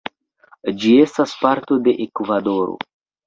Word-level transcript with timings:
Ĝi 0.83 0.93
estas 1.03 1.35
parto 1.43 1.79
de 1.89 1.95
Ekvadoro. 2.09 2.77